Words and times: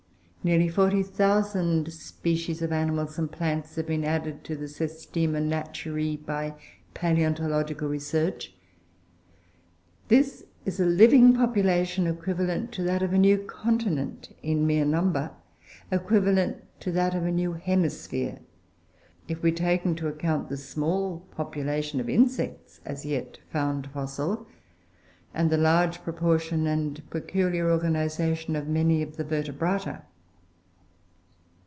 Nearly 0.43 0.69
40,000 0.69 1.93
species 1.93 2.63
of 2.63 2.71
animals 2.71 3.19
and 3.19 3.31
plants 3.31 3.75
have 3.75 3.85
been 3.85 4.03
added 4.03 4.43
to 4.45 4.55
the 4.55 4.67
Systema 4.67 5.37
Naturae 5.39 6.15
by 6.25 6.55
palaeontological 6.95 7.87
research. 7.87 8.51
This 10.07 10.43
is 10.65 10.79
a 10.79 10.85
living 10.87 11.35
population 11.35 12.07
equivalent 12.07 12.71
to 12.71 12.81
that 12.85 13.03
of 13.03 13.13
a 13.13 13.19
new 13.19 13.37
continent 13.37 14.35
in 14.41 14.65
mere 14.65 14.83
number; 14.83 15.29
equivalent 15.91 16.63
to 16.79 16.91
that 16.91 17.13
of 17.13 17.23
a 17.23 17.31
new 17.31 17.53
hemisphere, 17.53 18.39
if 19.27 19.43
we 19.43 19.51
take 19.51 19.85
into 19.85 20.07
account 20.07 20.49
the 20.49 20.57
small 20.57 21.19
population 21.37 21.99
of 21.99 22.09
insects 22.09 22.81
as 22.83 23.05
yet 23.05 23.37
found 23.51 23.85
fossil, 23.91 24.47
and 25.35 25.51
the 25.51 25.57
large 25.59 26.01
proportion 26.01 26.65
and 26.65 27.07
peculiar 27.11 27.69
organisation 27.69 28.55
of 28.55 28.67
many 28.67 29.03
of 29.03 29.17
the 29.17 29.23
Vertebrata. 29.23 30.01